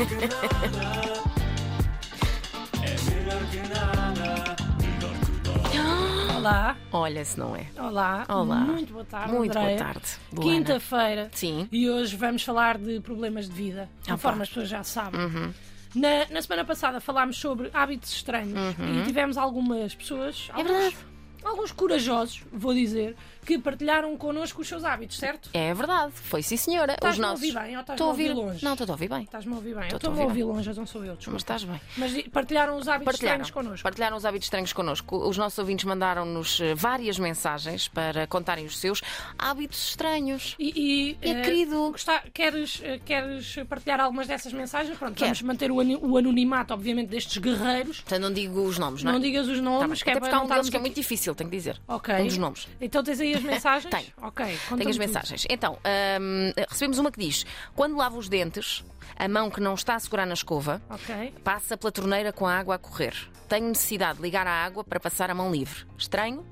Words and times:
Olá, 6.36 6.76
Olha, 6.90 7.24
se 7.24 7.38
não 7.38 7.54
é. 7.54 7.66
olá. 7.78 8.24
Olá. 8.28 8.60
Muito 8.60 8.92
boa 8.94 9.04
tarde, 9.04 9.32
Muito 9.32 9.50
Andreia. 9.56 9.76
boa 9.78 9.92
tarde. 9.92 10.08
Quinta-feira. 10.40 11.28
Sim. 11.32 11.68
E 11.70 11.88
hoje 11.90 12.16
vamos 12.16 12.42
falar 12.42 12.78
de 12.78 12.98
problemas 13.00 13.46
de 13.48 13.54
vida, 13.54 13.88
conforme 14.08 14.38
pá. 14.38 14.42
as 14.44 14.48
pessoas 14.48 14.68
já 14.68 14.82
sabem. 14.82 15.20
Uhum. 15.20 15.52
Na, 15.94 16.26
na 16.30 16.40
semana 16.40 16.64
passada 16.64 17.00
falámos 17.00 17.36
sobre 17.36 17.68
hábitos 17.74 18.12
estranhos 18.12 18.56
e 18.78 19.04
tivemos 19.06 19.36
algumas 19.36 19.94
pessoas, 19.94 20.48
É 20.50 20.60
alguns, 20.60 20.70
verdade. 20.72 20.96
alguns 21.44 21.72
corajosos, 21.72 22.42
vou 22.52 22.72
dizer, 22.72 23.16
que 23.44 23.58
partilharam 23.58 24.16
connosco 24.16 24.60
os 24.62 24.68
seus 24.68 24.84
hábitos, 24.84 25.18
certo? 25.18 25.50
É 25.52 25.72
verdade. 25.74 26.12
Foi 26.14 26.42
sim, 26.42 26.56
senhora. 26.56 26.94
Estás-me 26.94 27.24
Os 27.24 27.30
nossos. 27.30 27.44
ouvir 27.46 27.58
bem 27.60 27.76
ou 27.76 27.82
Estou 27.82 28.06
a 28.06 28.10
ouvir 28.10 28.32
longe? 28.32 28.64
Não, 28.64 28.72
estou 28.72 28.86
a 28.86 28.90
ouvir 28.92 29.08
bem. 29.08 29.22
Estás-me 29.22 29.52
a 29.52 29.56
ouvir 29.56 29.74
bem? 29.74 29.88
Estou-me 29.88 30.20
a 30.20 30.24
ouvir 30.24 30.44
longe, 30.44 30.72
não 30.74 30.86
sou 30.86 31.04
eu, 31.04 31.16
desculpa. 31.16 31.32
Mas 31.32 31.42
estás 31.42 31.64
bem. 31.64 31.80
Mas 31.96 32.22
partilharam 32.28 32.76
os 32.76 32.88
hábitos 32.88 33.12
Partilharam. 33.12 33.42
estranhos 33.42 33.50
connosco. 33.50 33.82
Partilharam 33.82 34.16
os 34.16 34.24
hábitos 34.24 34.46
estranhos 34.46 34.72
connosco. 34.72 35.16
Os 35.28 35.36
nossos 35.36 35.58
ouvintes 35.58 35.84
mandaram-nos 35.84 36.60
eh, 36.60 36.74
várias 36.74 37.18
mensagens 37.18 37.88
para 37.88 38.26
contarem 38.26 38.64
os 38.66 38.78
seus 38.78 39.00
hábitos 39.38 39.88
estranhos. 39.88 40.54
E, 40.58 41.16
e, 41.22 41.28
É 41.28 41.40
querido. 41.42 41.90
gostar- 41.90 42.24
queres, 42.32 42.80
eh, 42.84 43.00
queres 43.04 43.56
partilhar 43.68 44.00
algumas 44.00 44.26
dessas 44.26 44.52
mensagens? 44.52 44.96
Pronto, 44.98 45.14
Quero. 45.14 45.26
vamos 45.26 45.42
manter 45.42 45.70
o, 45.70 45.76
o 45.76 46.16
anonimato, 46.16 46.72
obviamente, 46.74 47.08
destes 47.08 47.38
guerreiros. 47.38 48.00
Portanto, 48.00 48.22
não 48.22 48.32
digo 48.32 48.60
os 48.62 48.78
nomes, 48.78 49.02
não 49.02 49.12
Não, 49.12 49.18
é? 49.18 49.22
digas 49.22 49.46
os 49.48 49.56
Tá 49.58 49.62
nomes, 49.62 49.98
bem. 49.98 50.04
que 50.04 50.10
é 50.10 50.12
Até 50.12 50.20
porque 50.20 50.34
há 50.34 50.38
não 50.38 50.44
um 50.44 50.48
deles 50.48 50.68
que 50.70 50.76
é 50.76 50.80
muito 50.80 50.94
difícil, 50.94 51.34
tenho 51.34 51.48
que 51.50 51.56
dizer. 51.56 51.80
Ok. 51.88 52.14
Um 52.14 52.26
dos 52.26 52.36
nomes. 52.38 52.68
Então 52.80 53.02
tens 53.02 53.20
aí 53.20 53.29
as 53.34 53.42
mensagens? 53.42 53.90
Tenho. 53.90 54.12
Ok. 54.22 54.44
Tenho 54.46 54.58
as 54.80 54.96
tudo. 54.96 54.98
mensagens. 54.98 55.46
Então, 55.50 55.78
hum, 56.20 56.52
recebemos 56.68 56.98
uma 56.98 57.10
que 57.10 57.20
diz: 57.20 57.44
quando 57.74 57.96
lavo 57.96 58.18
os 58.18 58.28
dentes, 58.28 58.84
a 59.16 59.28
mão 59.28 59.50
que 59.50 59.60
não 59.60 59.74
está 59.74 59.94
a 59.94 60.00
segurar 60.00 60.26
na 60.26 60.34
escova 60.34 60.80
Ok. 60.88 61.34
passa 61.44 61.76
pela 61.76 61.92
torneira 61.92 62.32
com 62.32 62.46
a 62.46 62.56
água 62.58 62.74
a 62.74 62.78
correr. 62.78 63.14
Tenho 63.48 63.68
necessidade 63.68 64.16
de 64.18 64.22
ligar 64.22 64.46
a 64.46 64.64
água 64.64 64.84
para 64.84 65.00
passar 65.00 65.30
a 65.30 65.34
mão 65.34 65.50
livre. 65.50 65.84
Estranho? 65.98 66.46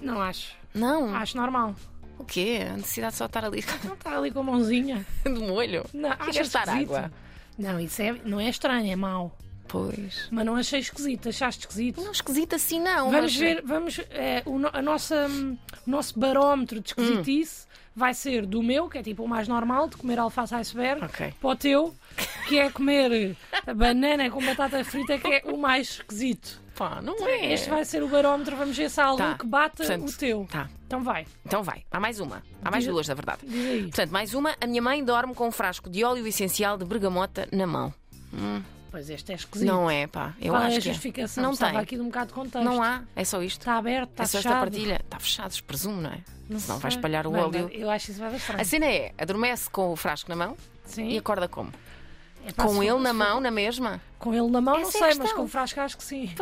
Não 0.00 0.20
acho. 0.20 0.56
Não. 0.74 1.14
Acho 1.14 1.36
normal. 1.36 1.74
O 2.18 2.24
quê? 2.24 2.66
A 2.68 2.76
necessidade 2.76 3.12
de 3.12 3.18
só 3.18 3.26
estar 3.26 3.44
ali 3.44 3.64
Não 3.84 3.94
está 3.94 4.16
ali 4.18 4.30
com 4.30 4.40
a 4.40 4.42
mãozinha. 4.42 5.06
do 5.24 5.40
molho? 5.40 5.84
Não, 5.92 6.10
acho 6.12 6.38
gastar 6.38 6.66
esquisito. 6.68 6.94
água? 6.94 7.12
Não, 7.58 7.78
isso 7.80 8.00
é, 8.02 8.12
não 8.24 8.40
é 8.40 8.48
estranho, 8.48 8.90
é 8.92 8.96
mau. 8.96 9.36
Pois. 9.68 10.28
Mas 10.30 10.46
não 10.46 10.56
achei 10.56 10.80
esquisito, 10.80 11.28
achaste 11.28 11.60
esquisito. 11.66 12.00
Não 12.02 12.12
esquisito 12.12 12.54
assim, 12.54 12.80
não. 12.80 13.10
Vamos 13.10 13.32
mas- 13.32 13.36
ver, 13.36 13.62
vamos, 13.64 14.00
eh, 14.10 14.42
o, 14.46 14.58
a 14.72 14.80
nossa, 14.80 15.26
hum, 15.28 15.58
nosso 15.88 16.18
barómetro 16.18 16.80
de 16.80 16.88
esquisitice 16.90 17.64
Hum. 17.64 17.68
vai 17.96 18.14
ser 18.14 18.46
do 18.46 18.62
meu, 18.62 18.88
que 18.88 18.98
é 18.98 19.02
tipo 19.02 19.24
o 19.24 19.28
mais 19.28 19.48
normal, 19.48 19.88
de 19.88 19.96
comer 19.96 20.18
alface 20.18 20.54
iceberg, 20.54 21.04
Ok. 21.04 21.34
para 21.40 21.48
o 21.50 21.56
teu, 21.56 21.94
que 22.48 22.58
é 22.58 22.70
comer 22.70 23.36
banana 23.76 24.30
com 24.30 24.44
batata 24.44 24.84
frita, 24.84 25.18
que 25.18 25.26
é 25.28 25.42
o 25.46 25.56
mais 25.58 25.88
esquisito. 25.90 26.60
Pá, 26.76 27.02
não 27.02 27.26
é. 27.26 27.52
Este 27.52 27.68
vai 27.68 27.84
ser 27.84 28.04
o 28.04 28.08
barómetro, 28.08 28.54
vamos 28.56 28.76
ver 28.76 28.88
se 28.88 29.00
há 29.00 29.06
algum 29.06 29.18
Tá. 29.32 29.34
que 29.38 29.46
bata 29.46 29.76
Portanto, 29.78 30.08
o 30.08 30.16
teu. 30.16 30.46
Tá. 30.48 30.70
Então 30.86 31.02
vai, 31.02 31.26
Então 31.44 31.60
vai. 31.62 31.84
Há 31.90 31.98
mais 31.98 32.20
uma. 32.20 32.40
Há 32.64 32.70
mais 32.70 32.84
Diz- 32.84 32.92
duas, 32.92 33.08
na 33.08 33.14
verdade. 33.14 33.40
diz 33.44 33.66
aí. 33.66 33.82
Portanto, 33.82 34.10
mais 34.12 34.32
uma. 34.32 34.54
A 34.60 34.66
minha 34.66 34.80
mãe 34.80 35.04
dorme 35.04 35.34
com 35.34 35.48
um 35.48 35.50
frasco 35.50 35.90
de 35.90 36.04
óleo 36.04 36.24
essencial 36.26 36.78
de 36.78 36.84
bergamota 36.84 37.48
na 37.50 37.66
mão. 37.66 37.92
Este 39.08 39.32
é 39.32 39.34
esquisito. 39.34 39.68
Não 39.68 39.90
é, 39.90 40.06
pá. 40.06 40.34
Eu 40.40 40.52
Qual 40.52 40.62
acho 40.62 40.74
é 40.74 40.78
a 40.78 40.80
que 40.80 40.88
é. 40.88 40.92
justificação? 40.92 41.42
Não 41.42 41.50
Precisava 41.50 41.72
tem. 41.72 41.80
aqui 41.82 41.96
de 41.96 42.02
um 42.02 42.06
bocado 42.06 42.26
de 42.28 42.32
contexto. 42.34 42.64
Não 42.64 42.82
há. 42.82 43.02
É 43.14 43.24
só 43.24 43.42
isto. 43.42 43.60
Está 43.60 43.76
aberto, 43.76 44.10
está 44.10 44.22
é 44.22 44.26
só 44.26 44.38
esta 44.38 44.48
fechado. 44.50 44.60
partilha. 44.70 45.00
Está 45.04 45.18
fechado, 45.20 45.62
presumo, 45.64 46.00
não 46.00 46.10
é? 46.10 46.18
Não 46.48 46.58
Senão 46.58 46.78
vai 46.78 46.90
sei. 46.90 46.98
espalhar 46.98 47.26
o 47.26 47.30
Bem, 47.32 47.42
óleo. 47.42 47.70
Eu 47.72 47.90
acho 47.90 48.10
isso 48.10 48.20
vai 48.20 48.30
dar 48.30 48.36
estranho. 48.38 48.60
A 48.60 48.64
cena 48.64 48.86
é, 48.86 49.12
adormece 49.18 49.68
com 49.70 49.92
o 49.92 49.96
frasco 49.96 50.30
na 50.30 50.36
mão 50.36 50.56
Sim. 50.86 51.08
e 51.10 51.18
acorda 51.18 51.46
como? 51.46 51.70
É 52.46 52.52
pá, 52.52 52.62
se 52.62 52.68
Com 52.68 52.74
for- 52.76 52.82
ele 52.84 52.96
se 52.96 53.02
na 53.02 53.08
for- 53.10 53.14
mão, 53.14 53.40
na 53.40 53.50
mesma? 53.50 54.00
Com 54.18 54.32
ele 54.32 54.48
na 54.50 54.60
mão, 54.60 54.74
não 54.80 54.88
Essa 54.88 54.98
é 54.98 55.02
a 55.08 55.10
sei, 55.12 55.18
mas 55.18 55.32
com 55.32 55.42
o 55.42 55.48
frasco 55.48 55.80
acho 55.80 55.96
que 55.98 56.04
sim. 56.04 56.30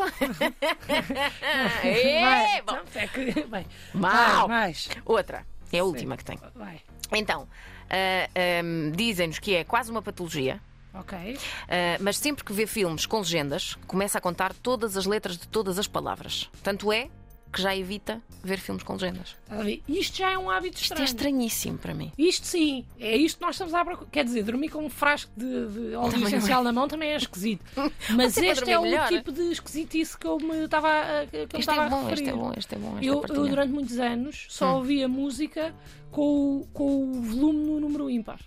É, 1.83 2.21
Vai, 2.21 2.63
bom. 2.63 2.79
é 2.95 3.07
que, 3.09 3.25
bem, 3.47 3.67
vai, 3.95 4.47
mais. 4.49 4.89
Outra. 5.05 5.47
É 5.73 5.79
a 5.81 5.85
última 5.85 6.17
que 6.17 6.25
tenho. 6.25 6.41
Vai. 6.55 6.81
Então, 7.13 7.49
ah, 7.91 8.29
ahm, 8.61 8.93
dizem-nos 8.93 9.39
que 9.39 9.55
é 9.57 9.65
quase 9.65 9.91
uma 9.91 10.01
patologia, 10.03 10.61
Ok. 11.01 11.39
ah, 11.69 11.97
mas 12.01 12.17
sempre 12.19 12.45
que 12.45 12.53
vê 12.53 12.67
filmes 12.67 13.07
com 13.07 13.19
legendas, 13.19 13.77
começa 13.87 14.19
a 14.19 14.21
contar 14.21 14.53
todas 14.55 14.97
as 14.97 15.07
letras 15.07 15.37
de 15.39 15.47
todas 15.49 15.79
as 15.79 15.87
palavras. 15.87 16.49
Tanto 16.63 16.93
é 16.93 17.09
que 17.53 17.63
já 17.63 17.75
evita 17.75 18.21
ver 18.43 18.59
filmes 18.59 18.83
com 18.83 18.95
legendas. 18.95 19.35
A 19.49 19.63
ver? 19.63 19.81
Isto 19.89 20.19
já 20.19 20.33
é 20.33 20.37
um 20.37 20.51
hábito 20.51 20.75
Isto 20.75 20.83
estranho. 20.83 21.03
é 21.03 21.05
estranhíssimo 21.05 21.79
para 21.79 21.95
mim. 21.95 22.13
Isto 22.19 22.47
sim, 22.47 22.85
é 22.99 23.17
isto 23.17 23.39
que 23.39 23.45
nós 23.47 23.55
estamos 23.55 23.73
à 23.73 23.83
procura. 23.83 24.11
Quer 24.11 24.25
dizer, 24.25 24.43
dormir 24.43 24.69
com 24.69 24.85
um 24.85 24.91
frasco 24.91 25.31
de, 25.35 25.47
de 25.69 25.95
óleo 25.95 26.11
Também 26.11 26.21
não 26.21 26.27
essencial 26.27 26.63
na 26.63 26.73
mão 26.73 26.87
também 26.87 27.13
é 27.13 27.17
esquisito. 27.17 27.65
Mas 28.15 28.37
este 28.37 28.71
é 28.71 28.79
o 28.79 28.83
melhor. 28.83 29.09
tipo 29.09 29.33
de 29.33 29.43
esquisitice 29.53 30.19
que 30.19 30.27
eu 30.27 30.37
me 30.39 30.65
estava 30.65 30.89
a, 30.89 31.27
que 31.27 31.37
Este 31.37 31.61
estava 31.61 31.83
é 31.85 31.87
a 31.87 31.89
bom, 31.89 32.03
referir. 32.05 32.21
este 32.25 32.29
é 32.31 32.37
bom, 32.37 32.53
este 32.57 32.75
é 32.75 32.79
bom. 32.79 32.99
Eu, 33.01 33.25
eu, 33.27 33.49
durante 33.49 33.73
muitos 33.73 33.99
anos, 33.99 34.47
só 34.51 34.77
ouvia 34.77 35.09
música 35.09 35.75
com 36.11 36.59
o, 36.59 36.67
com 36.75 37.11
o 37.11 37.23
volume 37.23 37.65
no 37.65 37.81
número 37.81 38.11
ímpar. 38.11 38.41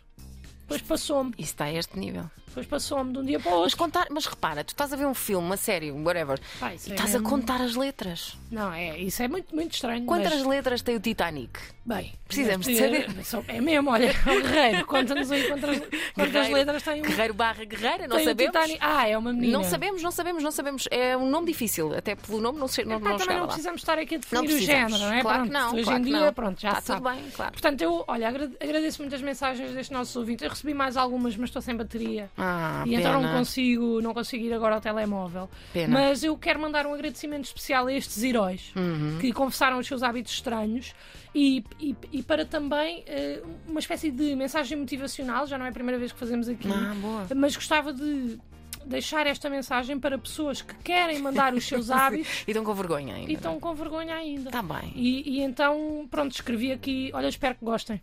Depois 0.61 0.81
passou-me, 0.83 1.31
Isso 1.31 1.53
está 1.53 1.65
a 1.65 1.73
este 1.73 1.97
nível. 1.97 2.29
Depois 2.49 2.65
passou-me 2.65 3.13
de 3.13 3.19
um 3.19 3.23
dia 3.25 3.39
para 3.39 3.49
o 3.49 3.53
Mas, 3.55 3.61
outro. 3.61 3.77
contar, 3.77 4.07
mas 4.11 4.25
repara, 4.25 4.63
tu 4.63 4.69
estás 4.69 4.91
a 4.91 4.95
ver 4.95 5.05
um 5.05 5.13
filme, 5.13 5.45
uma 5.45 5.57
série, 5.57 5.91
whatever, 5.91 6.39
isso 6.75 6.89
e 6.89 6.91
é 6.91 6.95
estás 6.95 7.09
a 7.15 7.19
mesmo- 7.19 7.29
contar 7.29 7.61
as 7.61 7.75
letras. 7.75 8.37
Não, 8.51 8.71
é, 8.73 8.97
isso 8.99 9.21
é 9.23 9.27
muito, 9.27 9.55
muito 9.55 9.73
estranho. 9.73 10.05
Quantas 10.05 10.33
mas, 10.33 10.45
letras 10.45 10.81
tem 10.81 10.95
o 10.95 10.99
Titanic? 10.99 11.59
bem, 11.85 12.13
Precisamos 12.27 12.67
de 12.67 12.75
ter- 12.75 13.25
só- 13.25 13.43
É 13.47 13.59
mesmo, 13.59 13.89
olha, 13.89 14.11
o 14.11 14.41
guerreiro, 14.43 14.85
conta-nos 14.85 15.31
aí 15.31 15.47
quantas, 15.47 15.81
quantas 16.13 16.49
letras 16.49 16.83
tem 16.83 17.01
o, 17.01 17.03
Guerreiro 17.03 17.33
barra 17.33 17.63
guerreira, 17.63 18.07
não 18.07 18.17
tem 18.17 18.25
sabemos. 18.25 18.53
Titanic. 18.53 18.77
Ah, 18.79 19.07
é 19.07 19.17
uma 19.17 19.33
menina. 19.33 19.53
Não 19.57 19.63
sabemos, 19.63 20.03
não 20.03 20.11
sabemos, 20.11 20.43
não 20.43 20.51
sabemos. 20.51 20.87
É 20.91 21.17
um 21.17 21.27
nome 21.27 21.47
difícil, 21.47 21.95
até 21.95 22.15
pelo 22.15 22.39
nome 22.39 22.59
não, 22.59 22.67
sei, 22.67 22.85
não, 22.85 22.97
Epá, 22.97 23.09
não 23.09 23.17
também 23.17 23.35
não 23.35 23.41
lá. 23.43 23.47
precisamos 23.47 23.81
estar 23.81 23.97
aqui 23.97 24.15
a 24.15 24.17
definir 24.19 24.47
Não 24.49 24.55
o 24.55 24.59
género, 24.59 24.97
não 24.99 25.13
é? 25.13 25.21
Claro 25.21 25.43
que 25.43 25.49
Pronto, 25.49 25.51
não, 25.63 25.73
Hoje 25.73 25.83
claro 25.83 25.99
em 25.99 26.03
que 26.03 26.09
dia, 26.09 26.19
não. 26.25 26.33
pronto, 26.33 26.61
já 26.61 26.69
Está 26.69 26.81
se 26.81 26.87
sabe. 26.87 27.01
tudo 27.01 27.09
bem, 27.15 27.31
claro. 27.31 27.51
Portanto, 27.53 27.81
eu, 27.81 28.03
olha, 28.07 28.27
agra- 28.27 28.51
agradeço 28.61 29.01
muitas 29.01 29.21
mensagens 29.23 29.71
destes 29.71 29.89
nossos 29.89 30.15
ouvintes. 30.15 30.43
Eu 30.43 30.49
recebi 30.51 30.73
mais 30.75 30.95
algumas, 30.95 31.35
mas 31.35 31.49
estou 31.49 31.61
sem 31.63 31.75
bateria. 31.75 32.29
Ah, 32.39 32.83
e 32.87 32.95
então 32.95 33.13
não 33.13 33.21
pena. 33.21 33.33
consigo, 33.37 34.01
não 34.01 34.13
consigo 34.13 34.43
ir 34.45 34.53
agora 34.53 34.75
ao 34.75 34.81
telemóvel. 34.81 35.49
Pena. 35.73 35.93
Mas 35.99 36.23
eu 36.23 36.37
quero 36.37 36.59
mandar 36.59 36.85
um 36.87 36.93
agradecimento 36.93 37.45
especial 37.45 37.87
a 37.87 37.93
estes 37.93 38.23
heróis 38.23 38.71
Uhum. 38.75 39.17
que 39.19 39.31
confessaram 39.33 39.77
os 39.77 39.85
seus 39.87 40.01
hábitos 40.03 40.31
estranhos 40.33 40.93
e, 41.35 41.63
e, 41.79 41.95
e 42.11 42.23
para 42.23 42.45
também 42.45 43.03
eh, 43.07 43.41
uma 43.67 43.79
espécie 43.79 44.09
de 44.11 44.35
mensagem 44.35 44.77
motivacional. 44.77 45.45
Já 45.47 45.57
não 45.57 45.65
é 45.65 45.69
a 45.69 45.73
primeira 45.73 45.99
vez 45.99 46.11
que 46.11 46.19
fazemos 46.19 46.47
aqui, 46.47 46.67
Ah, 46.71 46.95
mas 47.35 47.55
gostava 47.55 47.91
de 47.93 48.37
deixar 48.85 49.27
esta 49.27 49.49
mensagem 49.49 49.99
para 49.99 50.17
pessoas 50.17 50.61
que 50.61 50.73
querem 50.75 51.19
mandar 51.19 51.53
os 51.53 51.67
seus 51.67 51.91
hábitos 51.91 52.43
E 52.47 52.51
estão 52.51 52.63
com 52.63 52.73
vergonha 52.73 53.13
ainda. 53.15 53.29
e 53.31 53.35
estão 53.35 53.59
com 53.59 53.73
vergonha 53.75 54.15
ainda. 54.15 54.49
Está 54.49 54.61
bem. 54.63 54.91
E, 54.95 55.37
e 55.37 55.41
então, 55.41 56.07
pronto, 56.09 56.31
escrevi 56.31 56.71
aqui. 56.71 57.11
Olha, 57.13 57.27
espero 57.27 57.55
que 57.55 57.65
gostem. 57.65 58.01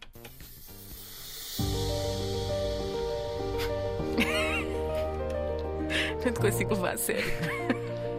Te 6.33 6.41
consigo 6.41 6.75
levar 6.75 6.95
a 6.95 6.99
sério. 6.99 7.25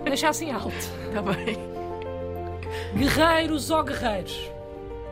Deixa 0.04 0.30
assim 0.30 0.52
alto. 0.52 0.72
Está 0.72 1.22
bem. 1.22 1.58
Guerreiros 2.96 3.70
ou 3.70 3.84
guerreiros, 3.84 4.52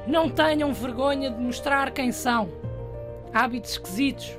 não 0.08 0.30
tenham 0.30 0.74
vergonha 0.74 1.30
de 1.30 1.42
mostrar 1.42 1.92
quem 1.92 2.12
são. 2.12 2.50
Hábitos 3.34 3.72
esquisitos, 3.72 4.38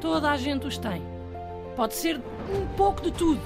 toda 0.00 0.30
a 0.30 0.36
gente 0.36 0.66
os 0.66 0.78
tem. 0.78 1.02
Pode 1.74 1.94
ser 1.94 2.16
um 2.16 2.66
pouco 2.76 3.02
de 3.02 3.10
tudo, 3.10 3.40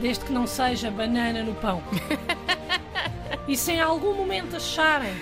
desde 0.00 0.24
que 0.24 0.32
não 0.32 0.46
seja 0.46 0.90
banana 0.90 1.42
no 1.42 1.54
pão. 1.54 1.82
E 3.46 3.56
se 3.56 3.72
em 3.72 3.80
algum 3.80 4.14
momento 4.14 4.56
acharem 4.56 5.14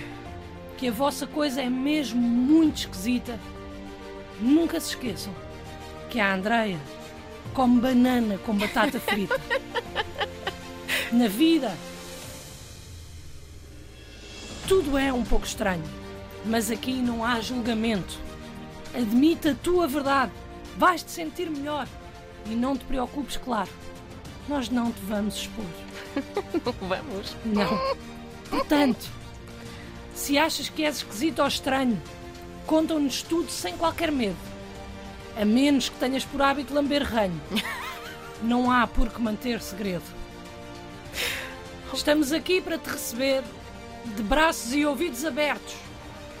que 0.77 0.89
a 0.89 0.91
vossa 0.91 1.25
coisa 1.25 1.61
é 1.61 1.69
mesmo 1.69 2.19
muito 2.19 2.79
esquisita, 2.79 3.39
nunca 4.37 4.81
se 4.81 4.89
esqueçam 4.89 5.33
que 6.09 6.19
a 6.19 6.33
Andreia 6.33 6.77
come 7.53 7.79
banana 7.79 8.37
com 8.39 8.53
batata 8.53 8.99
frita. 8.99 9.39
Na 11.11 11.27
vida, 11.27 11.75
tudo 14.67 14.97
é 14.97 15.11
um 15.13 15.23
pouco 15.23 15.45
estranho, 15.45 15.83
mas 16.45 16.69
aqui 16.69 16.93
não 16.93 17.23
há 17.23 17.39
julgamento. 17.39 18.19
Admita 18.93 19.51
a 19.51 19.55
tua 19.55 19.87
verdade, 19.87 20.31
vais-te 20.77 21.11
sentir 21.11 21.49
melhor. 21.49 21.87
E 22.45 22.55
não 22.55 22.77
te 22.77 22.85
preocupes, 22.85 23.37
claro, 23.37 23.69
nós 24.47 24.69
não 24.69 24.91
te 24.91 24.99
vamos 25.01 25.35
expor. 25.35 25.65
Vamos. 26.81 27.35
Não. 27.45 27.79
Portanto, 28.49 29.09
se 30.13 30.37
achas 30.37 30.69
que 30.69 30.83
és 30.83 30.97
esquisito 30.97 31.39
ou 31.39 31.47
estranho, 31.47 32.01
contam-nos 32.65 33.21
tudo 33.21 33.51
sem 33.51 33.77
qualquer 33.77 34.11
medo. 34.11 34.37
A 35.39 35.45
menos 35.45 35.87
que 35.87 35.97
tenhas 35.97 36.25
por 36.25 36.41
hábito 36.41 36.73
lamber 36.73 37.03
ranho. 37.03 37.39
Não 38.41 38.71
há 38.71 38.87
por 38.87 39.09
que 39.09 39.21
manter 39.21 39.61
segredo. 39.61 40.03
Estamos 41.93 42.31
aqui 42.31 42.59
para 42.59 42.77
te 42.77 42.89
receber 42.89 43.43
de 44.15 44.23
braços 44.23 44.73
e 44.73 44.85
ouvidos 44.85 45.23
abertos 45.25 45.75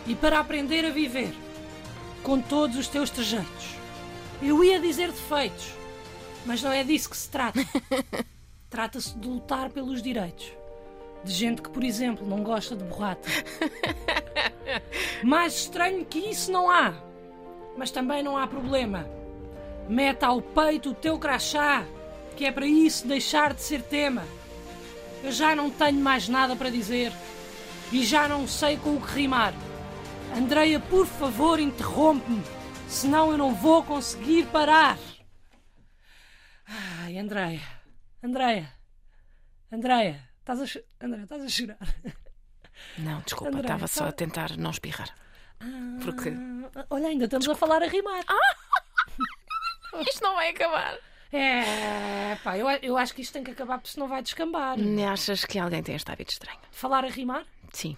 e 0.05 0.15
para 0.15 0.39
aprender 0.39 0.85
a 0.85 0.89
viver 0.89 1.33
com 2.23 2.39
todos 2.41 2.75
os 2.77 2.87
teus 2.87 3.09
trejeitos. 3.09 3.75
Eu 4.41 4.63
ia 4.63 4.79
dizer 4.79 5.11
defeitos, 5.11 5.73
mas 6.45 6.61
não 6.61 6.71
é 6.71 6.83
disso 6.83 7.09
que 7.09 7.17
se 7.17 7.29
trata. 7.29 7.59
Trata-se 8.69 9.17
de 9.17 9.27
lutar 9.27 9.69
pelos 9.69 10.01
direitos. 10.01 10.51
De 11.23 11.33
gente 11.33 11.61
que, 11.61 11.69
por 11.69 11.83
exemplo, 11.83 12.27
não 12.27 12.43
gosta 12.43 12.75
de 12.75 12.83
borrata. 12.83 13.27
Mais 15.23 15.55
estranho 15.55 16.05
que 16.05 16.19
isso 16.19 16.51
não 16.51 16.69
há. 16.69 17.06
Mas 17.77 17.91
também 17.91 18.23
não 18.23 18.37
há 18.37 18.47
problema. 18.47 19.07
Mete 19.87 20.23
ao 20.25 20.41
peito 20.41 20.89
o 20.89 20.93
teu 20.95 21.17
crachá, 21.17 21.85
que 22.35 22.45
é 22.45 22.51
para 22.51 22.65
isso 22.65 23.07
deixar 23.07 23.53
de 23.53 23.61
ser 23.61 23.81
tema. 23.83 24.23
Eu 25.23 25.31
já 25.31 25.55
não 25.55 25.69
tenho 25.69 25.99
mais 25.99 26.27
nada 26.27 26.55
para 26.55 26.69
dizer 26.69 27.11
e 27.91 28.03
já 28.03 28.27
não 28.27 28.47
sei 28.47 28.77
com 28.77 28.95
o 28.95 29.01
que 29.01 29.13
rimar. 29.13 29.53
Andreia, 30.35 30.79
por 30.79 31.05
favor, 31.07 31.59
interrompe-me, 31.59 32.43
senão 32.87 33.31
eu 33.31 33.37
não 33.37 33.53
vou 33.53 33.81
conseguir 33.83 34.45
parar. 34.47 34.97
Ai, 36.67 37.17
Andreia, 37.17 37.61
Andreia, 38.21 38.71
Andreia, 39.71 40.21
estás 40.39 40.59
a, 40.61 41.05
Andreia, 41.05 41.23
estás 41.23 41.43
a 41.43 41.49
chorar. 41.49 41.77
Não, 42.97 43.21
desculpa, 43.21 43.59
estava 43.59 43.87
só 43.87 44.07
a 44.07 44.11
tentar 44.11 44.57
não 44.57 44.71
espirrar. 44.71 45.15
Porque 46.03 46.29
Ah, 46.29 46.56
Olha, 46.89 47.07
ainda 47.07 47.25
estamos 47.25 47.47
a 47.49 47.55
falar 47.55 47.81
a 47.83 47.87
rimar. 47.87 48.23
isto 50.07 50.23
não 50.23 50.35
vai 50.35 50.49
acabar. 50.49 50.97
É, 51.31 52.37
pá, 52.43 52.57
eu, 52.57 52.67
eu 52.81 52.97
acho 52.97 53.13
que 53.13 53.21
isto 53.21 53.33
tem 53.33 53.43
que 53.43 53.51
acabar 53.51 53.77
porque 53.79 53.91
senão 53.93 54.07
vai 54.07 54.21
descambar. 54.21 54.77
Achas 55.11 55.43
que 55.45 55.59
alguém 55.59 55.83
tem 55.83 55.95
este 55.95 56.09
hábito 56.11 56.31
estranho? 56.31 56.59
Falar 56.71 57.03
a 57.03 57.09
rimar? 57.09 57.43
Sim. 57.73 57.97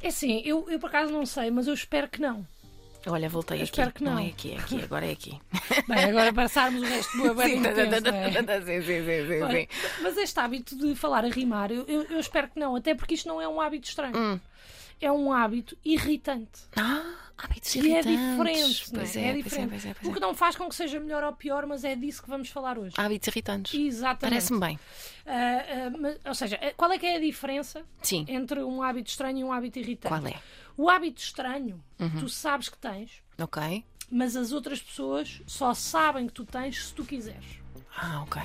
É 0.00 0.08
assim, 0.08 0.40
eu, 0.44 0.68
eu 0.70 0.78
por 0.78 0.86
acaso 0.88 1.12
não 1.12 1.26
sei, 1.26 1.50
mas 1.50 1.66
eu 1.66 1.74
espero 1.74 2.08
que 2.08 2.20
não. 2.20 2.46
Olha, 3.06 3.28
voltei 3.28 3.58
Eu 3.58 3.62
aqui. 3.62 3.70
espero 3.72 3.92
que 3.92 4.04
não. 4.04 4.18
é 4.18 4.28
aqui, 4.28 4.52
é 4.52 4.58
aqui, 4.58 4.80
agora 4.84 5.06
é 5.06 5.12
aqui. 5.12 5.40
Bem, 5.88 6.04
agora 6.04 6.32
passarmos 6.32 6.82
o 6.82 6.84
resto 6.84 7.16
do 7.16 7.24
intenso, 7.42 7.90
tá, 7.90 8.00
tá, 8.02 8.10
não 8.12 8.18
é? 8.18 8.42
tá, 8.44 8.60
sim, 8.60 8.82
sim, 8.82 9.04
sim, 9.04 9.26
sim, 9.28 9.42
Olha, 9.42 9.60
sim. 9.60 9.68
Mas 10.02 10.16
este 10.18 10.38
hábito 10.38 10.76
de 10.76 10.94
falar 10.94 11.24
a 11.24 11.28
rimar, 11.28 11.72
eu, 11.72 11.84
eu- 11.86 12.02
eu 12.04 12.20
espero 12.20 12.48
que 12.48 12.60
não, 12.60 12.76
até 12.76 12.94
porque 12.94 13.14
isto 13.14 13.28
não 13.28 13.40
é 13.40 13.48
um 13.48 13.60
hábito 13.60 13.88
estranho. 13.88 14.16
Hum. 14.16 14.40
É 15.00 15.10
um 15.10 15.32
hábito 15.32 15.76
irritante. 15.84 16.60
Ah, 16.76 17.14
hábitos 17.38 17.74
E 17.76 17.78
é 17.94 18.02
diferente. 18.02 18.18
não 18.28 18.36
Pois 18.36 19.16
é? 19.16 19.20
é, 19.20 19.28
é 19.28 19.32
pois 19.32 19.36
é, 19.38 19.42
diferente. 19.42 19.68
pois 19.70 19.86
é, 19.86 19.94
pois 19.94 20.06
O 20.06 20.10
é. 20.10 20.14
que 20.14 20.20
não 20.20 20.34
faz 20.34 20.56
com 20.56 20.68
que 20.68 20.74
seja 20.74 20.98
melhor 21.00 21.22
ou 21.24 21.32
pior, 21.32 21.64
mas 21.66 21.84
é 21.84 21.94
disso 21.94 22.22
que 22.22 22.28
vamos 22.28 22.48
falar 22.50 22.78
hoje. 22.78 22.94
Hábitos 22.98 23.28
irritantes. 23.28 23.78
Exatamente. 23.78 24.20
Parece-me 24.20 24.60
bem. 24.60 24.78
Ah, 25.26 25.30
ah, 25.32 25.90
mas- 25.98 26.18
ou 26.24 26.34
seja, 26.34 26.58
eh, 26.60 26.74
qual 26.76 26.90
é 26.92 26.98
que 26.98 27.06
é 27.06 27.16
a 27.16 27.20
diferença 27.20 27.82
Sim. 28.02 28.24
entre 28.28 28.62
um 28.62 28.82
hábito 28.82 29.10
estranho 29.10 29.38
e 29.38 29.44
um 29.44 29.52
hábito 29.52 29.78
irritante? 29.78 30.08
Qual 30.14 30.26
é? 30.26 30.34
O 30.76 30.88
hábito 30.90 31.20
estranho, 31.20 31.82
tu 32.18 32.28
sabes 32.28 32.68
que 32.68 32.78
tens, 32.78 33.22
Ok. 33.40 33.84
mas 34.10 34.36
as 34.36 34.52
outras 34.52 34.80
pessoas 34.80 35.42
só 35.46 35.74
sabem 35.74 36.26
que 36.26 36.32
tu 36.32 36.44
tens 36.44 36.86
se 36.86 36.94
tu 36.94 37.04
quiseres. 37.04 37.44
Ah, 37.96 38.22
ok. 38.22 38.40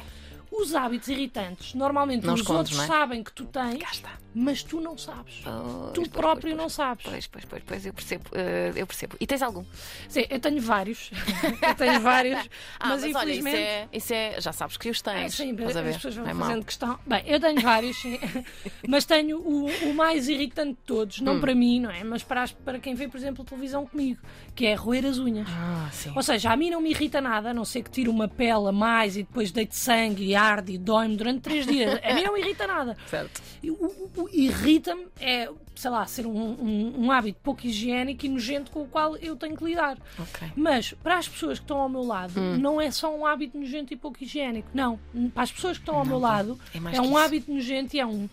Os 0.55 0.75
hábitos 0.75 1.07
irritantes, 1.07 1.73
normalmente 1.73 2.25
Não 2.25 2.33
os 2.35 2.41
escondes, 2.41 2.71
outros 2.71 2.79
é? 2.79 2.88
sabem 2.88 3.23
que 3.23 3.31
tu 3.33 3.45
tens, 3.45 4.03
mas 4.35 4.61
tu 4.61 4.79
não 4.79 4.95
sabes. 4.97 5.41
Pois, 5.44 5.94
tu 5.94 6.01
pois, 6.01 6.07
próprio 6.09 6.41
pois, 6.51 6.57
não 6.57 6.69
sabes. 6.69 7.03
Pois, 7.05 7.27
pois, 7.27 7.45
pois, 7.45 7.63
pois, 7.65 7.85
eu 7.85 7.94
percebo. 7.94 8.23
eh, 8.33 8.71
eu 8.75 8.85
percebo. 8.85 9.15
E 9.19 9.25
tens 9.25 9.41
algum? 9.41 9.63
Sim, 10.07 10.25
eu 10.29 10.39
tenho 10.39 10.61
vários. 10.61 11.09
eu 11.67 11.75
tenho 11.75 12.00
vários. 12.01 12.39
Ah, 12.79 12.89
mas, 12.89 13.01
mas, 13.03 13.15
olha, 13.15 13.29
isso 13.31 13.39
infelizmente. 13.47 13.57
é, 13.57 13.88
isso 13.94 14.13
é. 14.13 14.41
Já 14.41 14.51
sabes 14.51 14.75
que 14.77 14.89
os 14.89 15.00
Ah, 15.01 15.13
tens. 15.13 15.33
sim, 15.35 15.51
Estás 15.51 15.77
a 15.77 15.81
ver? 15.81 15.89
as 15.89 15.95
pessoas 15.95 16.15
vão 16.15 16.27
é 16.27 16.33
fazendo 16.35 16.65
questão. 16.65 17.00
Bem, 17.07 17.23
eu 17.25 17.39
tenho 17.39 17.61
vários, 17.61 17.95
sim. 17.97 18.19
mas 18.88 19.05
tenho 19.05 19.39
o, 19.39 19.89
o 19.89 19.94
mais 19.94 20.27
irritante 20.27 20.71
de 20.71 20.85
todos, 20.85 21.19
Hum. 21.21 21.23
não 21.25 21.39
para 21.39 21.55
mim, 21.55 21.79
não 21.79 21.89
é? 21.89 22.03
Mas 22.03 22.21
para, 22.23 22.44
as- 22.44 22.51
para 22.51 22.79
quem 22.79 22.94
vê, 22.95 23.07
por 23.07 23.17
exemplo, 23.17 23.44
televisão 23.45 23.85
comigo, 23.88 24.19
que 24.53 24.65
é 24.65 24.73
roer 24.75 25.05
as 25.05 25.17
unhas. 25.17 25.47
Ah, 25.50 25.89
sim. 25.91 26.11
Ou 26.15 26.21
seja, 26.21 26.51
a 26.51 26.57
mim 26.57 26.69
não 26.69 26.81
me 26.81 26.89
irrita 26.91 27.21
nada, 27.21 27.51
a 27.51 27.53
não 27.53 27.63
ser 27.65 27.83
que 27.83 27.89
tire 27.91 28.09
uma 28.09 28.27
pele 28.27 28.67
a 28.67 28.71
mais 28.71 29.15
e 29.15 29.23
depois 29.23 29.51
deite 29.51 29.75
sangue 29.75 30.23
e 30.25 30.35
arde 30.43 30.73
e 30.73 30.77
dói-me 30.77 31.15
durante 31.15 31.41
três 31.41 31.65
dias. 31.65 31.99
A 32.03 32.13
mim 32.13 32.23
não 32.23 32.33
me 32.33 32.39
irrita 32.41 32.67
nada. 32.67 32.97
Certo. 33.07 33.41
O, 33.63 34.21
o- 34.23 34.29
irrita-me 34.31 35.07
é, 35.19 35.49
sei 35.75 35.89
lá, 35.91 36.05
ser 36.05 36.25
um, 36.25 36.31
um- 36.37 37.05
um 37.05 37.11
hábito 37.11 37.39
pouco 37.43 37.65
higiênico 37.65 38.25
e 38.25 38.29
nojento 38.29 38.71
com 38.71 38.83
o 38.83 38.87
qual 38.87 39.15
eu 39.17 39.35
tenho 39.35 39.55
que 39.55 39.63
lidar. 39.63 39.97
Ok. 40.19 40.51
Mas 40.55 40.93
para 41.01 41.17
as 41.17 41.27
pessoas 41.27 41.59
que 41.59 41.63
estão 41.63 41.77
ao 41.77 41.89
meu 41.89 42.03
lado, 42.03 42.39
Hum. 42.39 42.57
não 42.57 42.79
é 42.81 42.91
só 42.91 43.15
um 43.15 43.25
hábito 43.25 43.57
nojento 43.57 43.93
e 43.93 43.95
pouco 43.97 44.23
higiênico. 44.23 44.67
Não. 44.73 44.99
Para 45.33 45.43
as 45.43 45.51
pessoas 45.51 45.77
que 45.77 45.83
estão 45.83 45.95
ao 45.95 46.05
meu 46.05 46.19
lado, 46.19 46.59
é 46.73 46.77
é 46.97 47.01
um 47.01 47.05
isso. 47.05 47.17
hábito 47.17 47.51
nojento 47.53 47.95
e 47.95 47.99
é 47.99 48.05
um 48.05 48.29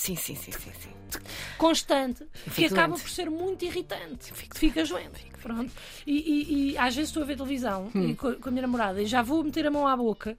Sim, 0.00 0.16
sim, 0.16 0.34
sim, 0.34 0.50
sim, 0.50 0.70
sim. 0.80 1.20
constante 1.58 2.26
que 2.54 2.64
acaba 2.64 2.94
por 2.96 3.10
ser 3.10 3.28
muito 3.28 3.64
irritante. 3.66 4.32
fico 4.32 4.56
Ficas 4.58 4.88
doente. 4.88 5.26
Pronto. 5.42 5.70
E, 6.06 6.12
e- 6.16 6.70
e 6.72 6.78
às 6.78 6.94
vezes 6.94 7.10
estou 7.10 7.22
a 7.22 7.26
ver 7.26 7.36
televisão 7.36 7.90
Hum. 7.94 8.08
e 8.08 8.14
co- 8.14 8.34
com, 8.36 8.48
a 8.48 8.52
minha 8.52 8.62
namorada 8.62 9.02
e 9.02 9.06
já 9.06 9.20
vou 9.20 9.42
meter 9.44 9.66
a 9.66 9.70
mão 9.70 9.86
à 9.86 9.94
boca 9.96 10.38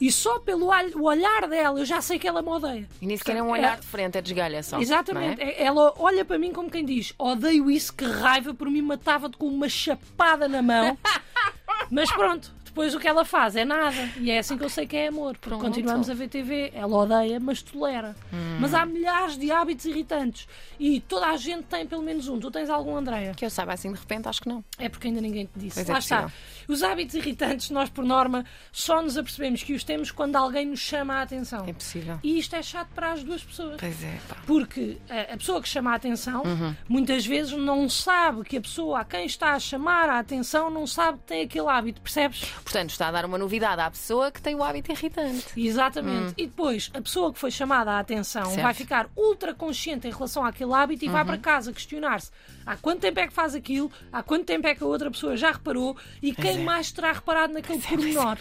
e 0.00 0.10
só 0.12 0.38
pelo 0.38 0.66
o 0.94 1.02
olhar 1.04 1.48
dela 1.48 1.78
eu 1.80 1.84
já 1.84 2.00
sei 2.00 2.18
que 2.20 2.28
ela 2.28 2.40
me 2.42 2.48
odeia. 2.50 2.88
E 3.02 3.06
nem 3.06 3.16
sequer 3.16 3.36
é 3.36 3.42
um 3.42 3.48
É- 3.54 3.58
olhar 3.58 3.80
de 3.80 3.86
frente, 3.86 4.16
é 4.16 4.22
desgalha 4.22 4.62
só. 4.62 4.78
Exatamente. 4.80 5.40
é? 5.42 5.50
É- 5.62 5.64
Ela 5.64 5.92
olha 5.98 6.24
para 6.24 6.38
mim 6.38 6.52
como 6.52 6.70
quem 6.70 6.84
diz: 6.84 7.12
odeio 7.18 7.68
isso, 7.68 7.92
que 7.92 8.04
raiva, 8.04 8.54
por 8.54 8.70
mim 8.70 8.82
matava-te 8.82 9.36
com 9.36 9.46
uma 9.48 9.68
chapada 9.68 10.46
na 10.46 10.62
mão. 10.62 10.96
Mas 11.90 12.10
pronto, 12.12 12.52
depois 12.70 12.94
o 12.94 12.98
que 13.00 13.06
ela 13.08 13.24
faz 13.24 13.56
é 13.56 13.64
nada. 13.64 14.08
E 14.18 14.30
é 14.30 14.38
assim 14.38 14.56
que 14.56 14.64
eu 14.64 14.68
sei 14.70 14.86
que 14.86 14.96
é 14.96 15.08
amor. 15.08 15.32
Porque 15.36 15.48
Pronto. 15.48 15.62
continuamos 15.64 16.08
a 16.08 16.14
ver 16.14 16.28
TV. 16.28 16.70
Ela 16.74 16.96
odeia, 16.96 17.38
mas 17.40 17.60
tolera. 17.62 18.14
Mas 18.60 18.72
há 18.72 18.86
milhares 18.86 19.36
de 19.36 19.50
hábitos 19.50 19.84
irritantes. 19.86 20.46
E 20.78 21.00
toda 21.00 21.26
a 21.26 21.36
gente 21.36 21.64
tem 21.64 21.84
pelo 21.86 22.02
menos 22.02 22.28
um. 22.28 22.38
Tu 22.38 22.50
tens 22.50 22.70
algum, 22.70 22.96
Andreia? 22.96 23.34
Que 23.34 23.44
eu 23.44 23.50
saiba 23.50 23.72
assim 23.72 23.92
de 23.92 23.98
repente, 23.98 24.28
acho 24.28 24.40
que 24.42 24.48
não. 24.48 24.64
É 24.78 24.88
porque 24.88 25.08
ainda 25.08 25.20
ninguém 25.20 25.46
te 25.46 25.58
disse. 25.58 25.74
Pois 25.74 25.88
é 25.88 25.92
Lá 25.92 25.98
está. 25.98 26.22
possível. 26.22 26.40
Os 26.68 26.82
hábitos 26.82 27.14
irritantes, 27.16 27.70
nós 27.70 27.90
por 27.90 28.04
norma, 28.04 28.44
só 28.70 29.02
nos 29.02 29.18
apercebemos 29.18 29.62
que 29.62 29.72
os 29.74 29.82
temos 29.84 30.10
quando 30.12 30.36
alguém 30.36 30.64
nos 30.66 30.80
chama 30.80 31.14
a 31.14 31.22
atenção. 31.22 31.64
É 31.66 31.72
possível. 31.72 32.18
E 32.22 32.38
isto 32.38 32.54
é 32.54 32.62
chato 32.62 32.88
para 32.94 33.12
as 33.12 33.24
duas 33.24 33.42
pessoas. 33.42 33.76
Pois 33.80 34.02
é, 34.04 34.18
pá. 34.28 34.36
Porque 34.46 34.96
a, 35.10 35.34
a 35.34 35.36
pessoa 35.36 35.60
que 35.60 35.68
chama 35.68 35.90
a 35.90 35.94
atenção 35.96 36.42
Uhum. 36.44 36.74
muitas 36.88 37.26
vezes 37.26 37.52
não 37.52 37.88
sabe 37.88 38.44
que 38.44 38.56
a 38.56 38.60
pessoa 38.60 39.00
a 39.00 39.04
quem 39.04 39.26
está 39.26 39.54
a 39.54 39.58
chamar 39.58 40.08
a 40.08 40.18
atenção 40.20 40.70
não 40.70 40.86
sabe 40.86 41.18
que 41.18 41.24
tem 41.24 41.42
aquele 41.42 41.66
hábito, 41.68 42.00
percebes? 42.00 42.44
Portanto, 42.62 42.90
está 42.90 43.08
a 43.08 43.12
dar 43.12 43.24
uma 43.24 43.38
novidade 43.38 43.80
à 43.80 43.90
pessoa 43.90 44.30
que 44.30 44.40
tem 44.40 44.54
o 44.54 44.62
hábito 44.62 44.92
irritante. 44.92 45.46
Exatamente. 45.56 46.34
E 46.36 46.46
depois 46.46 46.90
a 46.94 47.00
pessoa 47.00 47.32
que 47.32 47.38
foi 47.38 47.50
chamada 47.50 47.92
a 47.92 47.98
atenção 47.98 48.42
Hum. 48.42 48.44
Certo. 48.46 48.56
Uhum. 48.58 48.62
vai 48.62 48.74
ficar 48.74 49.08
ultra 49.16 49.54
consciente 49.54 50.06
em 50.06 50.10
relação 50.10 50.44
àquele 50.44 50.72
hábito 50.72 51.04
e 51.04 51.08
vai 51.08 51.24
para 51.24 51.38
casa 51.38 51.72
questionar-se 51.72 52.30
há 52.66 52.76
quanto 52.76 53.00
tempo 53.00 53.18
é 53.20 53.26
que 53.26 53.32
faz 53.32 53.54
aquilo, 53.54 53.90
há 54.12 54.22
quanto 54.22 54.44
tempo 54.44 54.66
é 54.66 54.74
que 54.74 54.82
a 54.82 54.86
outra 54.86 55.10
pessoa 55.10 55.36
já 55.36 55.50
reparou 55.52 55.96
e 56.22 56.32
quem 56.32 56.60
é. 56.60 56.64
mais 56.64 56.92
terá 56.92 57.12
reparado 57.12 57.52
naquele 57.52 57.80
pormenor. 57.80 58.38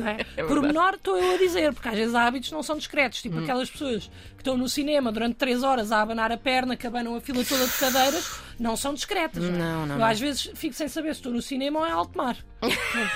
Não 0.00 0.08
é? 0.08 0.16
verdade. 0.36 0.48
Pormenor 0.48 0.94
estou 0.94 1.16
eu 1.16 1.34
a 1.34 1.38
dizer, 1.38 1.72
porque 1.72 1.88
às 1.88 1.94
vezes 1.94 2.14
há 2.14 2.26
hábitos 2.26 2.50
não 2.52 2.62
são 2.62 2.76
discretos, 2.76 3.22
tipo 3.22 3.36
Hum. 3.38 3.42
aquelas 3.42 3.70
pessoas 3.70 4.06
que 4.36 4.40
estão 4.40 4.56
no 4.56 4.68
cinema 4.68 5.10
durante 5.12 5.36
três 5.36 5.62
horas 5.62 5.90
a 5.92 6.00
abanar 6.02 6.30
a 6.32 6.36
perna, 6.36 6.76
que 6.76 6.86
abanam 6.86 7.14
a 7.16 7.20
fila 7.20 7.44
toda 7.44 7.66
de 7.66 7.72
cadeiras, 7.78 8.40
não 8.58 8.76
são 8.76 8.92
discretas. 8.94 9.42
Não, 9.42 9.54
é? 9.54 9.58
Não, 9.58 9.86
não, 9.86 9.96
Eu 9.98 10.04
às 10.04 10.18
vezes 10.20 10.50
fico 10.54 10.74
sem 10.74 10.88
saber 10.88 11.14
se 11.14 11.20
estou 11.20 11.32
no 11.32 11.40
cinema 11.42 11.80
ou 11.80 11.86
em 11.86 11.90
alto 11.92 12.16
mar. 12.16 12.36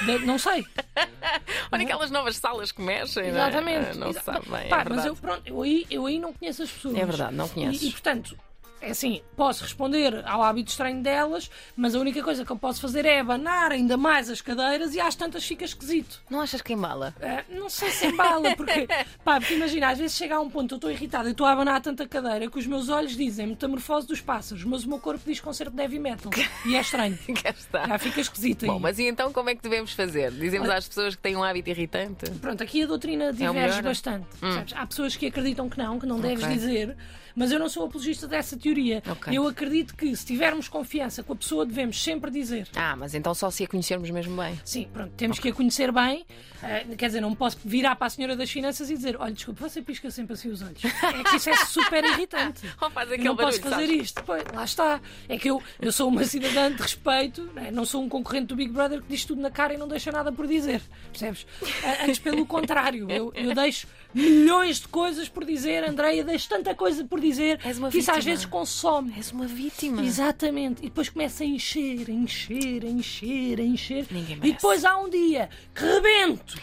não, 0.07 0.19
não 0.27 0.39
sei. 0.39 0.65
Olha 1.73 1.83
aquelas 1.85 2.11
novas 2.11 2.37
salas 2.37 2.73
que 2.73 2.81
mexem, 2.81 3.31
não 3.33 3.41
é? 3.41 3.49
Exatamente. 3.49 3.99
Não 3.99 4.09
Exa- 4.11 4.21
se 4.21 4.25
sabe 4.27 4.49
bem, 4.49 4.69
Pá, 4.69 4.81
é 4.83 4.89
mas 4.89 5.05
eu, 5.05 5.15
pronto, 5.17 5.43
eu, 5.47 5.63
aí, 5.63 5.87
eu 5.91 6.07
aí 6.07 6.19
não 6.19 6.33
conheço 6.33 6.63
as 6.63 6.71
pessoas. 6.71 6.97
É 6.97 7.05
verdade, 7.05 7.35
não 7.35 7.49
conheces. 7.49 7.83
E, 7.83 7.89
e, 7.89 7.93
portanto, 7.93 8.37
é 8.81 8.91
assim, 8.91 9.21
posso 9.37 9.63
responder 9.65 10.23
ao 10.27 10.43
hábito 10.43 10.71
estranho 10.71 11.03
delas, 11.03 11.51
mas 11.77 11.95
a 11.95 11.99
única 11.99 12.23
coisa 12.23 12.45
que 12.45 12.51
eu 12.53 12.57
posso 12.57 12.81
fazer 12.81 13.05
é 13.05 13.21
abanar 13.21 13.73
ainda 13.73 13.97
mais 13.97 14.31
as 14.31 14.41
cadeiras 14.41 14.95
e 14.95 15.01
às 15.01 15.15
tantas 15.15 15.45
fica 15.45 15.65
esquisito. 15.65 16.23
Não 16.31 16.41
achas 16.41 16.63
que 16.63 16.73
embala? 16.73 17.15
Ah, 17.21 17.45
não 17.49 17.69
sei 17.69 17.91
se 17.91 18.07
embala, 18.07 18.55
porque, 18.57 18.87
pá, 19.25 19.39
porque 19.41 19.55
imagina, 19.55 19.89
às 19.91 19.99
vezes 19.99 20.17
chega 20.17 20.37
a 20.37 20.41
um 20.41 20.49
ponto, 20.49 20.75
eu 20.75 20.77
estou 20.77 20.91
irritada, 20.91 21.29
eu 21.29 21.33
estou 21.33 21.47
a 21.47 21.53
abanar 21.53 21.81
tanta 21.81 22.07
cadeira 22.07 22.49
que 22.51 22.59
os 22.59 22.67
meus 22.67 22.89
olhos 22.89 23.17
dizem 23.17 23.47
metamorfose 23.47 24.07
dos 24.07 24.21
pássaros, 24.21 24.65
mas 24.65 24.85
o 24.85 24.89
meu 24.89 24.99
corpo 24.99 25.23
diz 25.27 25.41
concerto 25.41 25.75
de 25.75 25.83
heavy 25.83 25.99
metal. 25.99 26.31
E 26.65 26.77
é 26.77 26.81
estranho. 26.81 27.19
Já 27.89 27.99
fica 27.99 28.21
esquisito 28.21 28.65
aí. 28.65 28.71
Bom, 28.71 28.79
mas 28.79 28.99
e 28.99 29.05
então 29.05 29.33
como 29.33 29.51
é 29.51 29.55
que 29.55 29.63
devemos 29.63 29.93
fazer? 29.93 30.31
Dizemos 30.31 30.69
às 30.69 30.87
pessoas 30.89 31.15
que 31.17 31.23
têm 31.23 31.37
um 31.37 31.43
hábito 31.43 31.71
irritante? 31.71 32.31
Pronto, 32.41 32.63
aqui 32.63 32.83
a 32.83 32.87
doutrina 32.87 33.33
diverge 33.33 33.55
melhor? 33.55 33.81
Hum. 33.81 33.83
bastante. 33.83 34.27
percebes? 34.41 34.75
Há 34.77 34.87
pessoas 34.87 35.17
que 35.17 35.27
acreditam 35.27 35.69
que 35.69 35.79
não, 35.79 35.99
que 35.99 36.07
não 36.07 36.21
deves 36.21 36.45
Ok. 36.45 36.55
dizer, 36.57 36.97
mas 37.35 37.51
eu 37.53 37.59
não 37.59 37.69
sou 37.69 37.87
apologista 37.87 38.27
dessa 38.27 38.57
teoria. 38.57 38.68
Ok. 39.11 39.37
Eu 39.37 39.47
acredito 39.47 39.95
que 39.97 40.15
se 40.17 40.25
tivermos 40.27 40.69
confiança 40.69 41.23
com 41.23 41.33
a 41.33 41.37
pessoa, 41.37 41.65
devemos 41.67 42.03
sempre 42.03 42.31
dizer. 42.31 42.69
Ah, 42.77 42.95
mas 42.97 43.15
então 43.15 43.35
só 43.35 43.51
se 43.51 43.65
a 43.65 43.69
conhecermos 43.69 44.11
mesmo 44.11 44.37
bem. 44.41 44.59
Sim, 44.65 44.89
pronto, 44.93 45.13
temos 45.17 45.39
que 45.39 45.49
a 45.49 45.53
conhecer 45.53 45.91
bem. 45.93 46.25
Eh, 46.63 46.87
quer 46.97 47.07
dizer, 47.07 47.21
não 47.21 47.35
posso 47.35 47.57
virar 47.65 47.95
para 47.97 48.09
a 48.09 48.11
senhora 48.11 48.35
das 48.37 48.51
finanças 48.51 48.91
e 48.91 48.95
dizer: 48.97 49.17
olha, 49.19 49.33
desculpe, 49.33 49.61
você 49.61 49.81
pisca 49.81 50.11
sempre 50.11 50.35
assim 50.35 50.49
os 50.51 50.61
olhos. 50.63 50.83
É 50.85 51.23
que 51.31 51.37
isso 51.37 51.51
é 51.51 51.57
super 51.67 52.05
irritante. 52.05 52.63
Ou 52.83 52.91
faz 52.91 53.09
Eu 53.09 53.15
aquele 53.15 53.29
não 53.29 53.37
posso 53.37 53.61
barulho, 53.61 53.71
fazer 53.77 53.87
sabes? 53.87 54.03
isto. 54.03 54.23
Pois, 54.25 54.45
lá 54.53 54.65
está. 54.65 55.01
É 55.29 55.39
que 55.39 55.49
eu, 55.51 55.63
eu 55.81 55.93
sou 55.93 56.09
uma 56.09 56.25
cidadã 56.25 56.71
de 56.73 56.83
respeito, 56.83 57.49
não, 57.55 57.63
é? 57.63 57.71
Não 57.71 57.85
sou 57.85 58.03
um 58.03 58.09
concorrente 58.09 58.47
do 58.47 58.57
Big 58.57 58.73
Brother 58.73 59.01
que 59.03 59.09
diz 59.09 59.25
tudo 59.25 59.41
na 59.41 59.51
cara 59.51 59.75
e 59.75 59.77
não 59.77 59.87
deixa 59.87 60.11
nada 60.11 60.33
por 60.33 60.47
dizer. 60.47 60.83
Percebes? 61.13 61.47
A- 61.85 62.05
Antes, 62.07 62.19
pelo 62.19 62.45
contrário, 62.45 63.09
eu, 63.11 63.33
eu 63.37 63.55
deixo 63.55 63.87
milhões 64.13 64.81
de 64.81 64.89
coisas 64.89 65.29
por 65.29 65.45
dizer, 65.45 65.85
Andreia, 65.89 66.25
deixo 66.25 66.49
tanta 66.49 66.75
coisa 66.75 67.05
por 67.05 67.21
dizer 67.21 67.61
És 67.65 67.79
uma 67.79 67.91
que 67.91 67.99
isso 67.99 68.11
às 68.11 68.25
vezes 68.25 68.45
consome. 68.59 69.15
És 69.17 69.31
uma 69.33 69.47
vítima. 69.47 70.03
Exatamente. 70.05 70.81
E 70.81 70.89
depois 70.89 71.09
começa 71.09 71.43
a 71.45 71.47
encher, 71.47 72.09
a 72.09 72.13
encher, 72.13 72.85
a 72.85 72.89
encher, 72.89 73.61
a 73.61 73.63
encher. 73.63 74.07
Ninguém 74.11 74.37
e 74.37 74.53
depois 74.53 74.85
há 74.85 74.97
um 74.97 75.09
dia 75.09 75.49
que 75.75 75.83
rebento. 75.85 76.57